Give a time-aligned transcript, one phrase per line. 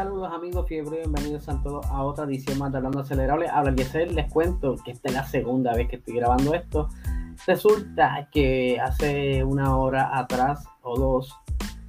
[0.00, 3.50] Saludos amigos fiebre, bienvenidos a todos a otra edición más de Hablando Acelerable.
[3.50, 6.88] Habla ser les cuento que esta es la segunda vez que estoy grabando esto.
[7.46, 11.36] Resulta que hace una hora atrás o dos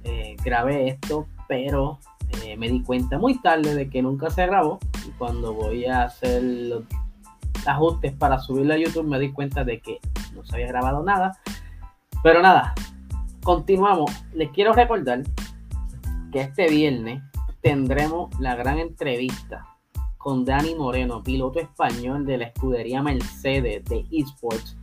[0.04, 2.00] eh, grabé esto, pero
[2.44, 4.78] eh, me di cuenta muy tarde de que nunca se grabó.
[5.08, 6.84] Y cuando voy a hacer los
[7.64, 10.00] ajustes para subirlo a YouTube me di cuenta de que
[10.34, 11.38] no se había grabado nada.
[12.22, 12.74] Pero nada,
[13.42, 14.10] continuamos.
[14.34, 15.22] Les quiero recordar
[16.30, 17.22] que este viernes
[17.62, 19.66] tendremos la gran entrevista
[20.18, 24.76] con Dani Moreno, piloto español de la escudería Mercedes de esports.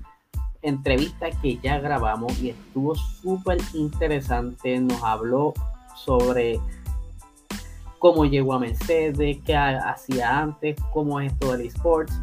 [0.61, 4.79] Entrevista que ya grabamos y estuvo súper interesante.
[4.79, 5.53] Nos habló
[5.95, 6.59] sobre
[7.99, 12.13] cómo llegó a Mercedes, qué hacía antes, cómo es esto del esports.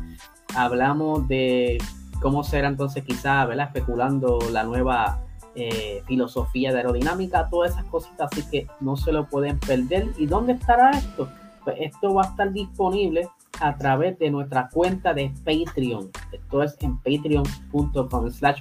[0.54, 1.78] Hablamos de
[2.20, 3.68] cómo será entonces quizá, ¿verdad?
[3.68, 5.25] Especulando la nueva
[5.56, 10.08] eh, filosofía de aerodinámica, todas esas cositas, así que no se lo pueden perder.
[10.18, 11.28] ¿Y dónde estará esto?
[11.64, 13.28] Pues esto va a estar disponible
[13.60, 16.10] a través de nuestra cuenta de Patreon.
[16.30, 18.60] Esto es en patreon.com slash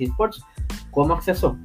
[0.00, 0.44] Sports.
[0.90, 1.56] ¿Cómo acceso?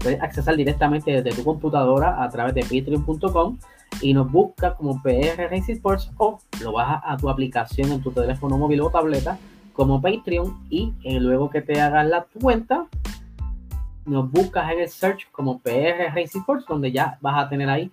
[0.00, 3.58] Puedes accesar directamente desde tu computadora a través de patreon.com
[4.02, 8.56] y nos busca como PR Sports o lo bajas a tu aplicación en tu teléfono
[8.58, 9.38] móvil o tableta
[9.72, 12.86] como Patreon y eh, luego que te hagas la cuenta,
[14.04, 17.90] nos buscas en el search como PR Racing Force, donde ya vas a tener ahí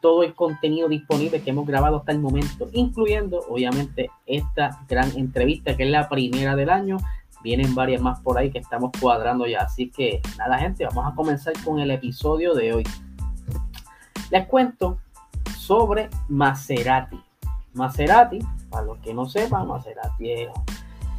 [0.00, 5.74] todo el contenido disponible que hemos grabado hasta el momento, incluyendo obviamente esta gran entrevista
[5.76, 6.98] que es la primera del año.
[7.42, 9.60] Vienen varias más por ahí que estamos cuadrando ya.
[9.60, 12.84] Así que nada gente, vamos a comenzar con el episodio de hoy.
[14.30, 14.98] Les cuento
[15.56, 17.18] sobre Maserati.
[17.72, 20.48] Maserati, para los que no sepan, Maserati es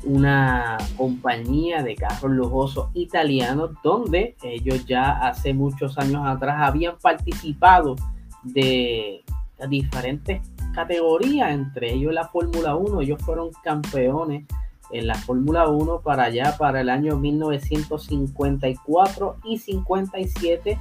[0.06, 7.96] una compañía de carros lujosos italianos donde ellos ya hace muchos años atrás habían participado
[8.44, 9.24] de
[9.68, 10.42] diferentes
[10.74, 14.46] categorías, entre ellos la Fórmula 1, ellos fueron campeones
[14.92, 20.78] en la Fórmula 1 para allá, para el año 1954 y 57,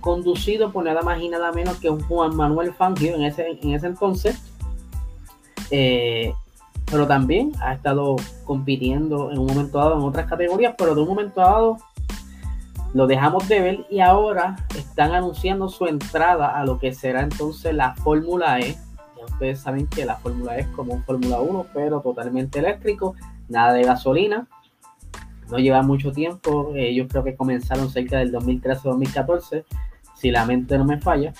[0.00, 3.74] conducido por nada más y nada menos que un Juan Manuel Fangio en ese, en
[3.74, 4.42] ese entonces.
[5.70, 6.34] Eh,
[6.90, 11.08] pero también ha estado compitiendo en un momento dado en otras categorías, pero de un
[11.08, 11.78] momento dado
[12.94, 17.74] lo dejamos de ver y ahora están anunciando su entrada a lo que será entonces
[17.74, 18.76] la Fórmula E.
[19.18, 23.16] Ya ustedes saben que la Fórmula E es como un Fórmula 1, pero totalmente eléctrico,
[23.48, 24.46] nada de gasolina.
[25.50, 29.64] No lleva mucho tiempo, ellos creo que comenzaron cerca del 2013-2014,
[30.14, 31.32] si la mente no me falla.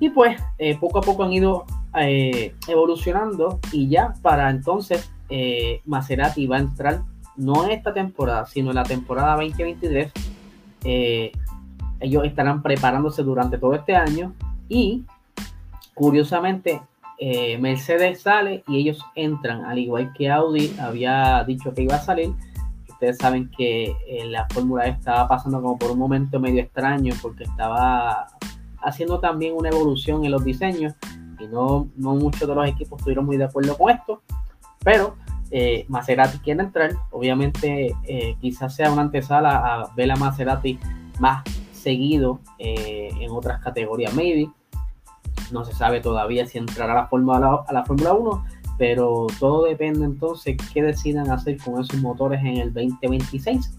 [0.00, 1.64] Y pues eh, poco a poco han ido
[1.96, 7.02] eh, evolucionando y ya para entonces eh, Maserati va a entrar
[7.36, 10.12] no en esta temporada, sino en la temporada 2023.
[10.84, 11.32] Eh,
[11.98, 14.34] ellos estarán preparándose durante todo este año
[14.68, 15.04] y
[15.94, 16.80] curiosamente
[17.58, 22.32] Mercedes sale y ellos entran, al igual que Audi había dicho que iba a salir.
[22.88, 27.44] Ustedes saben que la Fórmula E estaba pasando como por un momento medio extraño porque
[27.44, 28.26] estaba
[28.82, 30.94] haciendo también una evolución en los diseños
[31.48, 34.22] no, no muchos de los equipos estuvieron muy de acuerdo con esto,
[34.82, 35.16] pero
[35.50, 40.78] eh, Maserati quiere entrar, obviamente eh, quizás sea una antesala a ver a Maserati
[41.18, 41.42] más
[41.72, 44.48] seguido eh, en otras categorías, maybe,
[45.50, 48.44] no se sabe todavía si entrará a la Fórmula, a la Fórmula 1,
[48.78, 53.76] pero todo depende entonces qué decidan hacer con esos motores en el 2026.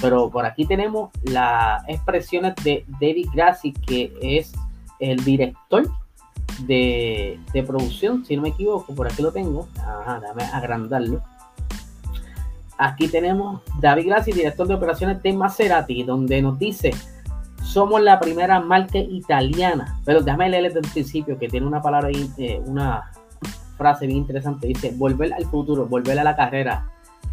[0.00, 4.52] pero por aquí tenemos las expresiones de David Grassi, que es
[4.98, 5.90] el director
[6.60, 9.68] de, producción, si no me equivoco, por aquí lo tengo.
[9.78, 11.22] Ajá, déjame agrandarlo.
[12.78, 16.92] Aquí tenemos David Grassi, director de operaciones de Maserati, donde nos dice,
[17.62, 19.98] somos la primera marca italiana.
[20.04, 23.10] Pero déjame leer desde el principio, que tiene una palabra, eh, una
[23.78, 24.66] frase bien interesante.
[24.66, 26.90] Dice, volver al futuro, volver a la carrera.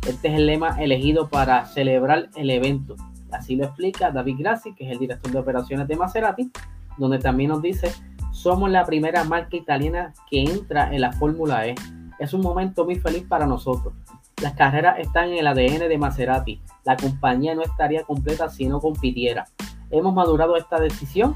[0.08, 2.96] Este es el lema elegido para celebrar el evento.
[3.32, 6.52] Así lo explica David Grassi, que es el director de operaciones de Maserati,
[6.98, 7.92] donde también nos dice,
[8.34, 11.76] somos la primera marca italiana que entra en la Fórmula E.
[12.20, 13.94] Es un momento muy feliz para nosotros.
[14.42, 16.60] Las carreras están en el ADN de Maserati.
[16.84, 19.46] La compañía no estaría completa si no compitiera.
[19.92, 21.36] Hemos madurado esta decisión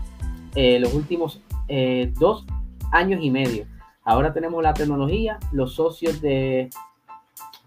[0.55, 2.45] eh, los últimos eh, dos
[2.91, 3.67] años y medio.
[4.03, 6.69] Ahora tenemos la tecnología, los socios de...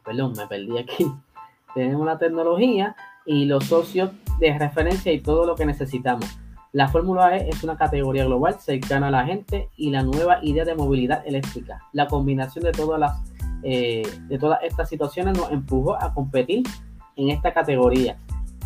[0.05, 1.07] Perdón, me perdí aquí.
[1.75, 4.11] Tenemos la tecnología y los socios
[4.41, 6.40] de referencia y todo lo que necesitamos.
[6.73, 10.65] La Fórmula E es una categoría global cercana a la gente y la nueva idea
[10.65, 11.83] de movilidad eléctrica.
[11.93, 13.21] La combinación de todas, las,
[13.65, 16.63] eh, de todas estas situaciones nos empujó a competir
[17.17, 18.17] en esta categoría.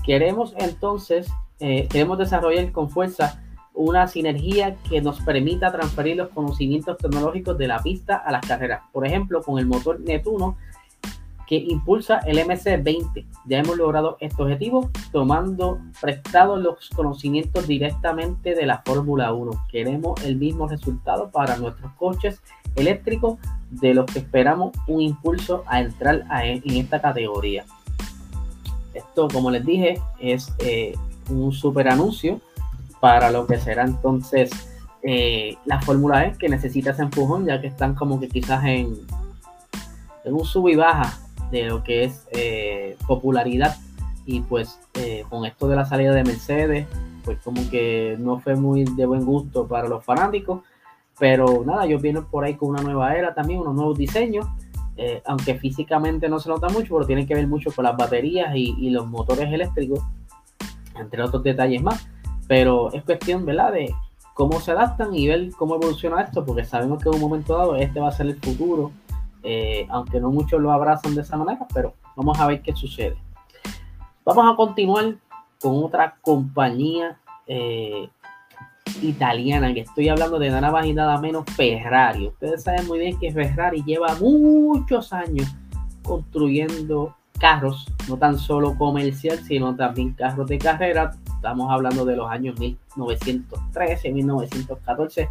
[0.05, 1.31] Queremos entonces,
[1.61, 3.41] eh, queremos desarrollar con fuerza
[3.73, 8.83] una sinergia que nos permita transferir los conocimientos tecnológicos de la pista a las carreras.
[8.93, 10.57] Por ejemplo, con el motor Netuno
[11.47, 13.27] que impulsa el MC20.
[13.47, 19.67] Ya hemos logrado este objetivo tomando prestados los conocimientos directamente de la Fórmula 1.
[19.71, 22.41] Queremos el mismo resultado para nuestros coches
[22.77, 23.39] eléctricos
[23.71, 27.65] de los que esperamos un impulso a entrar en esta categoría.
[28.95, 30.95] Esto, como les dije, es eh,
[31.29, 32.41] un super anuncio
[33.01, 34.51] para lo que será entonces
[35.03, 38.97] eh, la Fórmula E que necesita ese empujón, ya que están como que quizás en,
[40.25, 41.19] en un sub y baja
[41.51, 43.77] de lo que es eh, popularidad.
[44.27, 46.87] Y pues eh, con esto de la salida de Mercedes,
[47.25, 50.63] pues como que no fue muy de buen gusto para los fanáticos.
[51.19, 54.47] Pero nada, ellos vienen por ahí con una nueva era también, unos nuevos diseños.
[55.27, 58.75] aunque físicamente no se nota mucho, pero tiene que ver mucho con las baterías y,
[58.79, 60.01] y los motores eléctricos,
[60.97, 62.09] entre otros detalles más
[62.47, 63.73] pero es cuestión, ¿verdad?
[63.73, 63.95] De
[64.35, 67.77] cómo se adaptan y ver cómo evoluciona esto, porque sabemos que en un momento dado
[67.77, 68.91] este va a ser el futuro,
[69.45, 73.17] eh, aunque no muchos lo abrazan de esa manera, pero vamos a ver qué sucede.
[74.25, 75.15] Vamos a continuar
[75.61, 78.09] con otra compañía eh,
[79.03, 82.29] italiana, que estoy hablando de nada más y nada menos Ferrari.
[82.29, 85.55] Ustedes saben muy bien que Ferrari lleva muchos años
[86.03, 91.13] construyendo carros, no tan solo comercial, sino también carros de carrera,
[91.45, 95.29] Estamos hablando de los años 1913, 1914,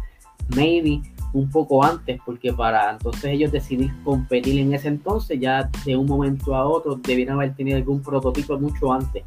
[0.54, 1.02] maybe
[1.34, 6.06] un poco antes, porque para entonces ellos decidir competir en ese entonces, ya de un
[6.06, 9.24] momento a otro debieran haber tenido algún prototipo mucho antes.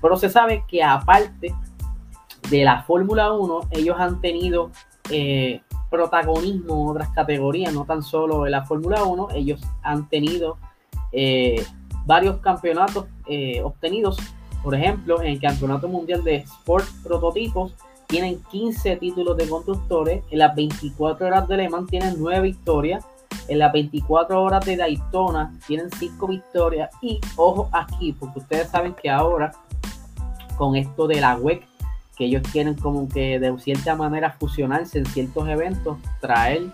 [0.00, 1.54] Pero se sabe que aparte
[2.50, 4.70] de la Fórmula 1, ellos han tenido
[5.10, 5.60] eh,
[5.90, 10.58] protagonismo en otras categorías, no tan solo en la Fórmula 1, ellos han tenido
[11.12, 11.64] eh,
[12.06, 14.16] varios campeonatos eh, obtenidos
[14.62, 17.74] por ejemplo, en el Campeonato Mundial de Sport Prototipos
[18.12, 23.06] tienen 15 títulos de constructores, en las 24 horas de Le tienen 9 victorias,
[23.48, 28.92] en las 24 horas de Daytona tienen 5 victorias y ojo aquí, porque ustedes saben
[28.92, 29.52] que ahora
[30.58, 31.66] con esto de la WEC,
[32.14, 36.64] que ellos quieren como que de cierta manera fusionarse en ciertos eventos, traer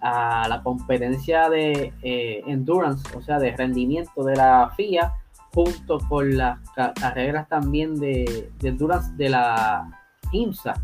[0.00, 5.14] a la competencia de eh, endurance, o sea, de rendimiento de la FIA
[5.54, 6.58] junto con las
[7.00, 9.99] carreras también de, de endurance de la
[10.32, 10.74] IMSA,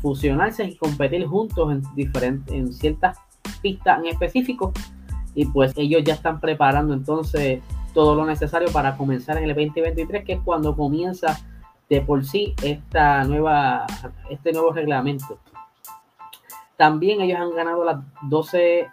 [0.00, 3.18] fusionarse y competir juntos en, diferentes, en ciertas
[3.60, 4.72] pistas en específico.
[5.34, 7.60] Y pues ellos ya están preparando entonces
[7.92, 11.38] todo lo necesario para comenzar en el 2023, que es cuando comienza
[11.88, 13.86] de por sí esta nueva,
[14.30, 15.38] este nuevo reglamento.
[16.76, 18.90] También ellos han ganado las 12,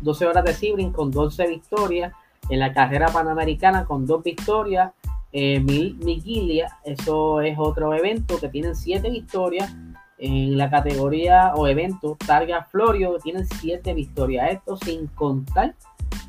[0.00, 2.12] 12 eh, horas de Sibrin con 12 victorias
[2.48, 4.92] en la carrera panamericana con dos victorias.
[5.32, 9.74] Eh, Migilia, eso es otro evento que tienen siete victorias.
[10.18, 14.52] En la categoría o evento Targa Florio tienen siete victorias.
[14.52, 15.74] Esto sin contar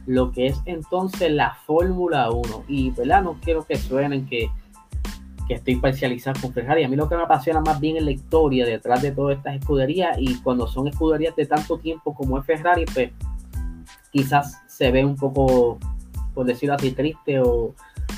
[0.05, 2.63] lo que es entonces la Fórmula 1.
[2.67, 3.22] Y ¿verdad?
[3.22, 4.50] no quiero que suenen que,
[5.48, 6.83] que estoy parcializado con Ferrari.
[6.83, 9.57] A mí lo que me apasiona más bien es la historia detrás de todas estas
[9.57, 10.17] escuderías.
[10.17, 13.12] Y cuando son escuderías de tanto tiempo como es Ferrari, pues
[14.12, 15.77] quizás se ve un poco
[16.33, 17.74] por decirlo así, triste o,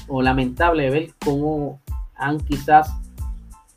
[0.10, 1.80] lamentable ver cómo
[2.16, 2.94] han quizás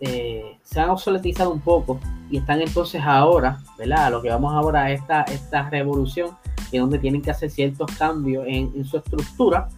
[0.00, 1.98] eh, se han obsoletizado un poco
[2.30, 4.10] y están entonces ahora, ¿verdad?
[4.12, 6.36] lo que vamos ahora a esta, esta revolución,
[6.70, 9.68] y donde tienen que hacer ciertos cambios en, su estructura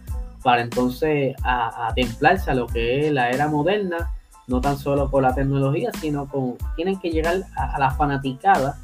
[0.43, 4.11] para entonces a, templarse a lo que es la era moderna,
[4.47, 8.77] no tan solo por la tecnología, sino con, tienen que llegar a, a la fanaticada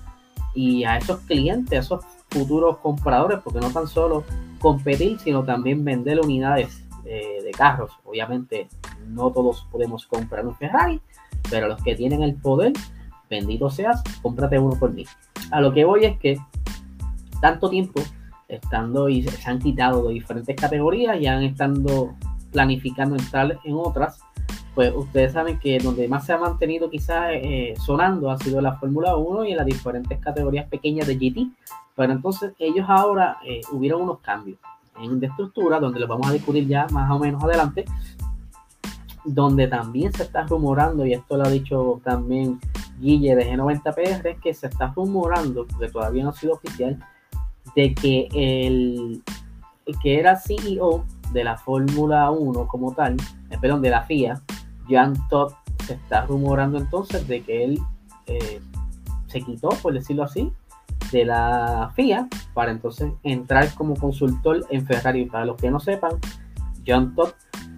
[0.56, 4.24] y a esos clientes, a esos futuros compradores, porque no tan solo
[4.60, 7.92] competir, sino también vender unidades eh, de carros.
[8.04, 8.68] Obviamente
[9.08, 11.00] no todos podemos comprar un Ferrari,
[11.50, 12.74] pero los que tienen el poder,
[13.30, 15.06] bendito seas, cómprate uno por mí.
[15.52, 16.38] A lo que voy es que
[17.42, 18.02] tanto tiempo
[18.48, 22.16] estando y se han quitado de diferentes categorías y han estado
[22.52, 24.20] planificando entrar en otras,
[24.76, 28.74] pues ustedes saben que donde más se ha mantenido quizás eh, sonando ha sido la
[28.74, 31.48] Fórmula 1 y en las diferentes categorías pequeñas de GT,
[31.96, 34.60] pero entonces ellos ahora eh, hubieron unos cambios
[35.01, 37.86] en de estructura, donde los vamos a discutir ya más o menos adelante,
[39.24, 42.60] donde también se está rumorando, y esto lo ha dicho también
[43.00, 46.98] Guille de G90PR, que se está rumorando, porque todavía no ha sido oficial,
[47.75, 49.22] de que el,
[50.01, 53.18] que era CEO de la Fórmula 1 como tal,
[53.50, 54.42] eh, perdón, de la FIA,
[54.89, 55.54] Jan Todd,
[55.86, 57.80] se está rumorando entonces de que él
[58.25, 58.62] eh,
[59.27, 60.51] se quitó, por decirlo así,
[61.12, 65.26] de la FIA para entonces entrar como consultor en Ferrari.
[65.26, 66.14] Para los que no sepan,
[66.86, 67.30] John Todd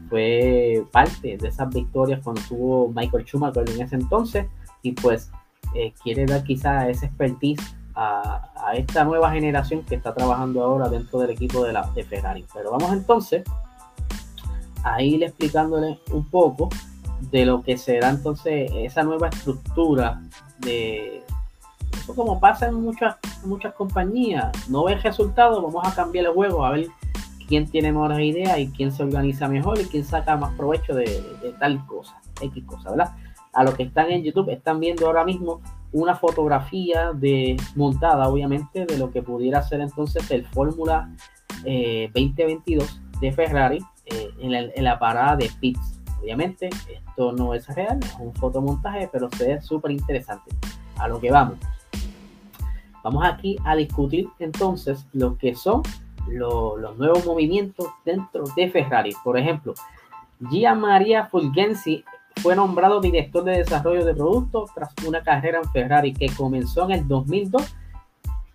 [0.10, 4.48] fue parte de esas victorias cuando tuvo Michael Schumacher en ese entonces
[4.82, 5.32] y pues
[5.76, 7.62] eh, quiere dar quizá ese expertise
[7.96, 12.04] a, a, esta nueva generación que está trabajando ahora dentro del equipo de, la, de
[12.04, 12.46] Ferrari.
[12.54, 13.44] Pero vamos entonces
[14.84, 16.70] a ir explicándole un poco
[17.32, 20.22] de lo que será entonces esa nueva estructura
[20.60, 21.24] de
[22.16, 24.52] como pasa en muchas muchas compañías.
[24.70, 26.88] No ves resultados vamos a cambiar el juego a ver
[27.50, 31.24] quién tiene mejores ideas y quién se organiza mejor y quién saca más provecho de,
[31.60, 33.16] tal cosa x cosa verdad
[33.54, 35.60] a los que están en YouTube están viendo ahora mismo
[35.92, 41.10] una fotografía de montada obviamente de lo que pudiera ser entonces el Fórmula
[41.64, 47.56] 2022 eh, de Ferrari eh, en, la, en, la, parada de pits obviamente esto no
[47.56, 50.52] es real es un fotomontaje pero se ve súper interesante.
[50.98, 51.58] A lo que vamos
[53.04, 55.84] vamos aquí a discutir entonces lo que son
[56.28, 59.74] lo, los nuevos movimientos dentro de Ferrari por ejemplo
[60.50, 62.04] Gia Maria Fulgenzi
[62.38, 66.92] fue nombrado director de desarrollo de productos tras una carrera en Ferrari que comenzó en
[66.92, 67.76] el 2002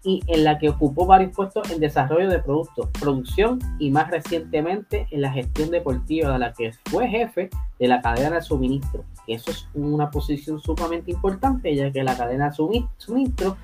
[0.04, 5.06] y en la que ocupó varios puestos en desarrollo de productos, producción y más recientemente
[5.10, 7.48] en la gestión deportiva de la que fue jefe
[7.78, 9.04] de la cadena de suministro.
[9.26, 13.56] Eso es una posición sumamente importante ya que la cadena de suministro,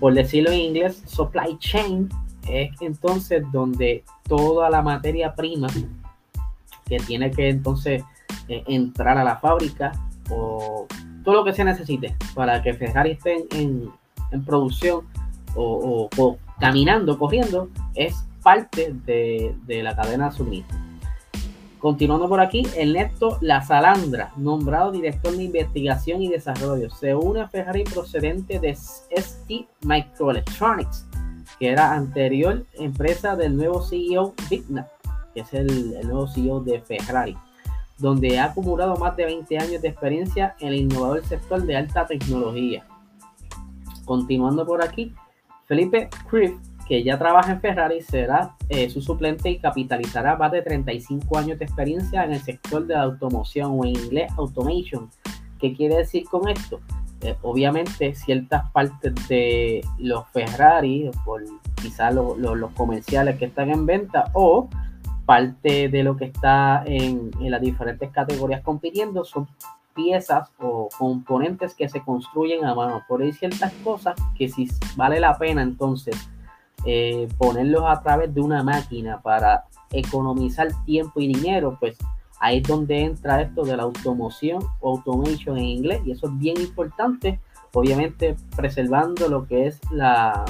[0.00, 2.08] por decirlo en inglés, supply chain,
[2.48, 5.68] es entonces donde toda la materia prima
[6.86, 8.02] que tiene que entonces
[8.48, 9.92] eh, entrar a la fábrica
[10.30, 10.86] o
[11.24, 13.90] todo lo que se necesite para que Ferrari esté en,
[14.30, 15.02] en producción
[15.54, 20.78] o, o, caminando, corriendo, es parte de, de, la cadena de suministro.
[21.82, 27.48] Continuando por aquí, Ernesto La Salandra, nombrado director de investigación y desarrollo, se une a
[27.48, 31.06] Ferrari procedente de ST Microelectronics,
[31.58, 34.86] que era anterior empresa del nuevo CEO Vigna,
[35.34, 37.36] que es el, el nuevo CEO de Ferrari
[37.98, 42.04] donde ha acumulado más de 20 años de experiencia en el innovador sector de alta
[42.04, 42.84] tecnología.
[44.04, 45.14] Continuando por aquí,
[45.66, 46.52] Felipe Criff,
[46.86, 51.58] que ya trabaja en Ferrari, será eh, su suplente y capitalizará más de 35 años
[51.58, 55.10] de experiencia en el sector de la automoción o en inglés automation.
[55.58, 56.80] ¿Qué quiere decir con esto?
[57.22, 61.44] Eh, obviamente ciertas partes de los Ferrari, por
[61.80, 64.68] quizás los comerciales que están en venta o
[65.24, 69.46] parte de lo que está en, las diferentes categorías compitiendo son
[69.94, 73.04] piezas o componentes que se construyen a mano.
[73.06, 76.16] Por ahí ciertas cosas que si vale la pena entonces
[76.84, 81.96] eh, ponerlos a través de una máquina para economizar tiempo y dinero, pues
[82.40, 86.38] ahí es donde entra esto de la automoción o automation en inglés y eso es
[86.38, 87.40] bien importante,
[87.72, 90.44] obviamente preservando lo que es la,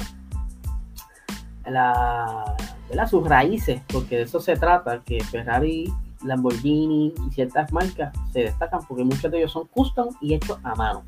[1.65, 5.91] la sus raíces, porque de eso se trata, que Ferrari,
[6.23, 10.75] Lamborghini y ciertas marcas se destacan porque muchos de ellos son custom y hechos a
[10.75, 11.03] mano.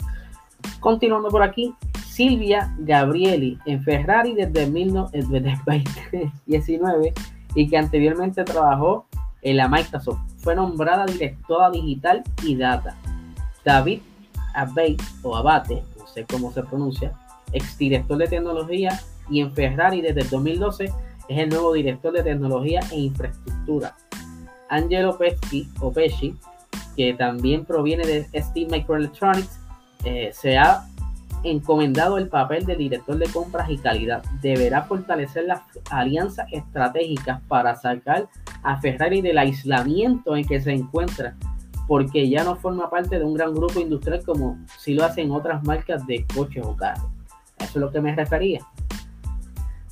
[0.79, 1.73] Continuando por aquí,
[2.15, 7.13] Silvia Gabrieli en Ferrari desde, 2019
[7.55, 9.05] y que anteriormente trabajó
[9.41, 10.21] en la Microsoft.
[10.37, 12.95] Fue nombrada directora digital y data.
[13.65, 13.99] David
[14.53, 17.11] Abate o Abate, no sé cómo se pronuncia,
[17.51, 18.97] exdirector de tecnología
[19.29, 23.93] y en Ferrari desde el 2012 es el nuevo director de tecnología e infraestructura.
[24.69, 26.33] Angelo Pesci, o Pesci,
[26.95, 29.59] que también proviene de ST Microelectronics,
[30.05, 30.85] eh, se ha
[31.45, 34.23] encomendado el papel de director de compras y calidad.
[34.41, 38.27] Deberá fortalecer las alianzas estratégicas para sacar
[38.63, 41.35] a Ferrari del aislamiento en que se encuentra,
[41.87, 45.63] porque ya no forma parte de un gran grupo industrial como si lo hacen otras
[45.63, 47.05] marcas de coches o carros.
[47.57, 48.59] Eso es lo que me refería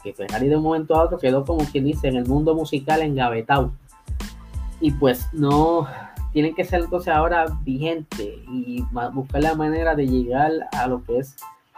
[0.04, 3.02] que Ferrari de un momento a otro quedó como quien dice en el mundo musical
[3.02, 3.72] engavetado.
[4.82, 5.88] Y pues no,
[6.34, 11.20] tienen que ser entonces ahora vigente y buscar la manera de llegar a lo que
[11.20, 11.36] es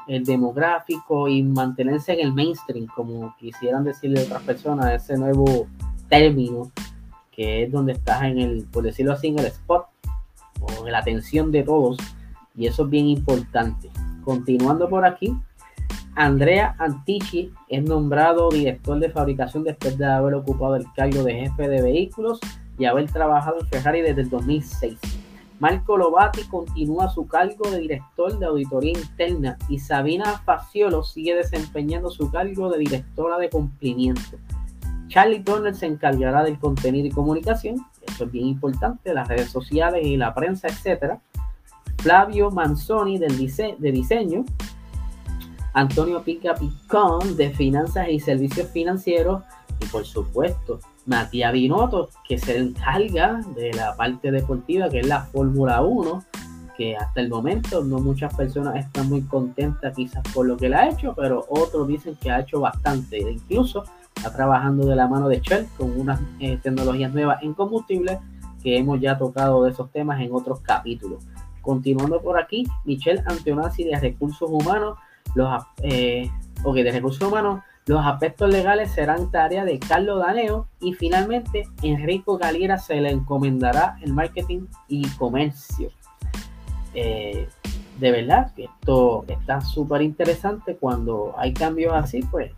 [0.08, 5.68] el demográfico y mantenerse en el mainstream, como quisieran decirle otras personas, ese nuevo
[6.10, 6.72] término
[7.32, 9.88] que es donde estás en el, por decirlo así, en el spot
[10.62, 11.98] o en la atención de todos
[12.56, 13.90] y eso es bien importante.
[14.24, 15.36] Continuando por aquí,
[16.16, 21.68] Andrea Antici es nombrado director de fabricación después de haber ocupado el cargo de jefe
[21.68, 22.40] de vehículos
[22.78, 24.98] y haber trabajado en Ferrari desde el 2006.
[25.60, 32.10] Marco Lobati continúa su cargo de director de auditoría interna y Sabina Faciolo sigue desempeñando
[32.10, 34.38] su cargo de directora de cumplimiento.
[35.08, 40.06] Charlie Turner se encargará del contenido y comunicación, eso es bien importante, las redes sociales
[40.06, 41.20] y la prensa, etc.
[42.00, 44.44] Flavio Manzoni del de diseño,
[45.74, 49.44] Antonio Pica Picón de Finanzas y Servicios Financieros
[49.80, 55.22] y por supuesto Matías Binotto que se encarga de la parte deportiva que es la
[55.22, 56.24] Fórmula 1
[56.76, 60.76] que hasta el momento no muchas personas están muy contentas quizás por lo que le
[60.76, 63.20] ha hecho, pero otros dicen que ha hecho bastante.
[63.20, 63.84] Incluso
[64.16, 68.20] está trabajando de la mano de Shell con unas eh, tecnologías nuevas en combustible
[68.62, 71.24] que hemos ya tocado de esos temas en otros capítulos.
[71.62, 74.98] Continuando por aquí, Michelle Antonazzi de Recursos Humanos,
[75.34, 76.30] los, eh,
[76.64, 82.80] de Recursos Humanos, los aspectos legales serán tarea de Carlos Daneo y finalmente Enrico Galiera
[82.80, 85.92] se le encomendará el marketing y comercio.
[86.96, 87.48] Eh,
[88.00, 92.52] de verdad que esto está súper interesante cuando hay cambios así, pues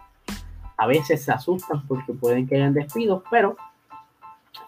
[0.77, 3.57] a veces se asustan porque pueden que hayan despidos, pero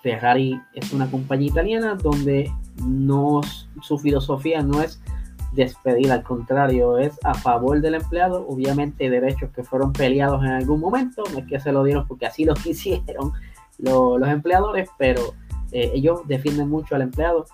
[0.02, 2.52] Ferrari es una compañía italiana donde
[2.84, 3.42] no,
[3.82, 5.02] su filosofía no es
[5.52, 10.80] despedir, al contrario, es a favor del empleado, obviamente derechos que fueron peleados en algún
[10.80, 13.34] momento, no es que se lo dieron porque así lo quisieron
[13.78, 15.34] los empleadores, pero
[15.72, 17.46] eh, ellos defienden mucho al empleado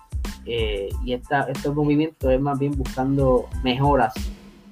[0.44, 4.14] eh, y esta, este movimiento es más bien buscando mejoras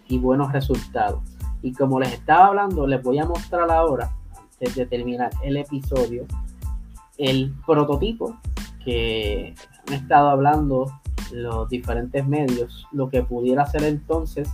[0.09, 1.23] y buenos resultados.
[1.63, 6.27] Y como les estaba hablando, les voy a mostrar ahora, antes de terminar el episodio,
[7.17, 8.37] el prototipo
[8.85, 9.55] que
[9.87, 10.87] han estado hablando
[11.33, 14.49] los diferentes medios, lo que pudiera ser entonces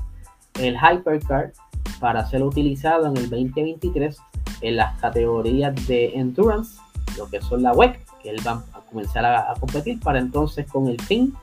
[0.58, 1.52] el Hypercar
[2.00, 4.18] para ser utilizado en el 2023
[4.62, 6.78] en las categorías de Endurance,
[7.16, 10.88] lo que son la WEC, que él va a comenzar a, competir para entonces con
[10.88, 11.34] el fin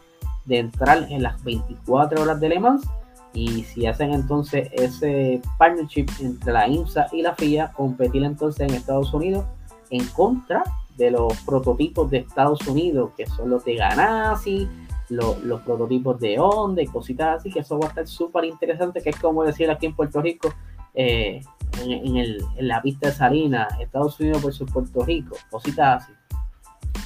[0.46, 2.88] de entrar en las 24 horas de Le Mans.
[3.34, 8.76] Y si hacen entonces ese partnership entre la IMSA y la FIA, competir entonces en
[8.76, 9.46] Estados Unidos
[9.90, 10.64] en contra
[10.98, 14.68] de los prototipos de Estados Unidos, que son los de Ganassi,
[15.10, 19.10] los, prototipos de Honda y cositas así, que eso va a estar súper interesante, que
[19.10, 20.54] es como decir aquí en Puerto Rico,
[20.94, 21.42] eh,
[21.82, 26.14] en, la pista de Salina, Estados Unidos versus Puerto Rico, cositas así.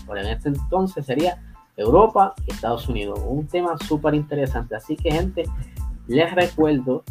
[0.06, 1.42] Por en este entonces sería
[1.78, 4.76] Europa y Estados Unidos, un tema súper interesante.
[4.76, 5.44] Así que gente,
[6.08, 7.04] les recuerdo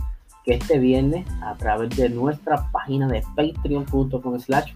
[0.45, 4.73] que este viernes a través de nuestra página de patreon.com slash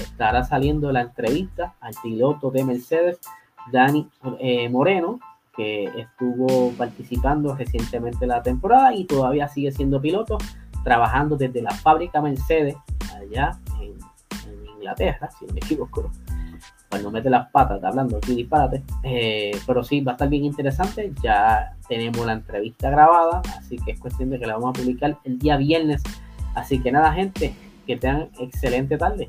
[0.00, 3.20] estará saliendo la entrevista al piloto de Mercedes
[3.72, 5.20] Dani eh, Moreno,
[5.56, 10.38] que estuvo participando recientemente en la temporada y todavía sigue siendo piloto,
[10.82, 12.76] trabajando desde la fábrica Mercedes,
[13.14, 13.94] allá en,
[14.76, 16.10] Inglaterra, si no me equivoco.
[16.90, 18.82] Cuando mete las patas, está hablando aquí disparate.
[19.02, 21.12] Eh, pero sí, va a estar bien interesante.
[21.22, 25.16] Ya tenemos la entrevista grabada, así que es cuestión de que la vamos a publicar
[25.24, 26.02] el día viernes.
[26.54, 27.54] Así que nada, gente,
[27.86, 29.28] que tengan excelente tarde.